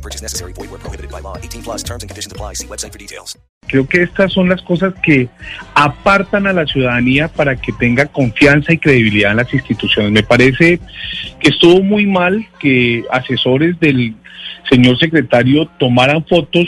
[0.00, 0.54] No purchase necessary.
[0.54, 1.36] Void where prohibited by law.
[1.36, 2.54] 18 plus terms and conditions apply.
[2.54, 3.38] See website for details.
[3.68, 5.28] Creo que estas son las cosas que
[5.74, 10.10] apartan a la ciudadanía para que tenga confianza y credibilidad en las instituciones.
[10.10, 10.80] Me parece
[11.38, 14.14] que estuvo muy mal que asesores del
[14.70, 16.66] señor secretario tomaran fotos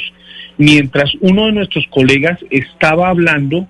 [0.58, 3.66] mientras uno de nuestros colegas estaba hablando,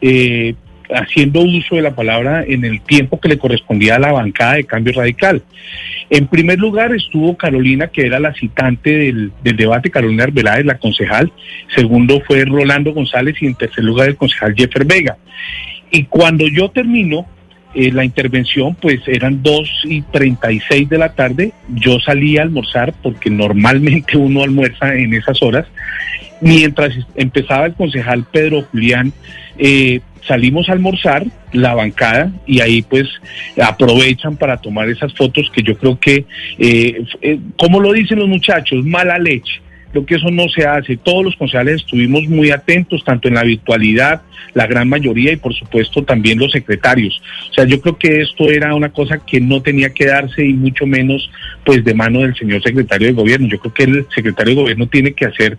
[0.00, 0.56] eh,
[0.94, 4.64] haciendo uso de la palabra en el tiempo que le correspondía a la bancada de
[4.64, 5.42] cambio radical.
[6.10, 10.78] En primer lugar estuvo Carolina, que era la citante del, del debate, Carolina Arbeláez, la
[10.78, 11.32] concejal.
[11.74, 15.16] Segundo fue Rolando González y en tercer lugar el concejal Jeffer Vega.
[15.90, 17.26] Y cuando yo termino,
[17.74, 21.52] eh, la intervención, pues eran 2 y 36 de la tarde.
[21.68, 25.66] Yo salí a almorzar porque normalmente uno almuerza en esas horas.
[26.40, 29.12] Mientras empezaba el concejal Pedro Julián,
[29.58, 33.08] eh, salimos a almorzar la bancada y ahí pues
[33.62, 36.24] aprovechan para tomar esas fotos que yo creo que,
[36.58, 39.60] eh, eh, como lo dicen los muchachos, mala leche.
[39.92, 40.96] Creo que eso no se hace.
[40.96, 44.22] Todos los concejales estuvimos muy atentos, tanto en la virtualidad,
[44.52, 47.22] la gran mayoría, y por supuesto también los secretarios.
[47.50, 50.52] O sea, yo creo que esto era una cosa que no tenía que darse y
[50.52, 51.30] mucho menos
[51.64, 53.48] pues de mano del señor secretario de gobierno.
[53.48, 55.58] Yo creo que el secretario de gobierno tiene que hacer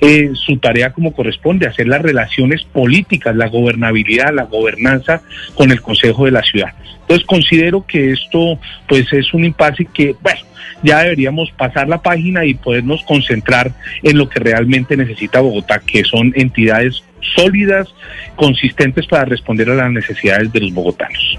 [0.00, 5.22] eh, su tarea como corresponde, hacer las relaciones políticas, la gobernabilidad, la gobernanza
[5.54, 6.72] con el Consejo de la Ciudad.
[7.00, 10.40] Entonces considero que esto pues es un impasse que, bueno,
[10.82, 16.04] ya deberíamos pasar la página y podernos concentrar en lo que realmente necesita Bogotá, que
[16.04, 17.02] son entidades
[17.34, 17.88] sólidas,
[18.36, 21.38] consistentes para responder a las necesidades de los bogotanos.